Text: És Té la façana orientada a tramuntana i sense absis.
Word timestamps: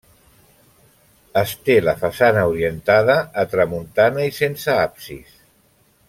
És 1.41 1.51
Té 1.67 1.75
la 1.89 1.93
façana 1.99 2.45
orientada 2.55 3.17
a 3.45 3.47
tramuntana 3.55 4.25
i 4.31 4.37
sense 4.43 4.79
absis. 4.89 5.37